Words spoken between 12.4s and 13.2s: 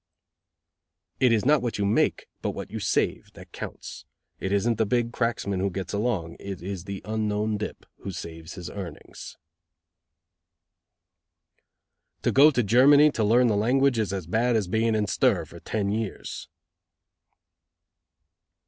to Germany